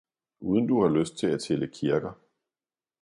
Uden 0.39 0.67
du 0.67 0.81
har 0.81 0.89
lyst 0.89 1.17
til 1.17 1.27
at 1.27 1.41
tælle 1.41 1.67
kirker! 1.67 2.13